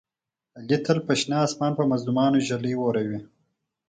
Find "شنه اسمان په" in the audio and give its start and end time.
1.19-1.83